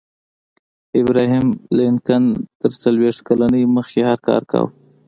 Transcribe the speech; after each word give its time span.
ابراهم 1.01 1.47
لینکن 1.77 2.23
تر 2.61 2.71
څلویښت 2.81 3.19
کلنۍ 3.27 3.63
مخکې 3.75 3.99
هر 4.09 4.17
کار 4.27 4.41
کاوه 4.51 4.69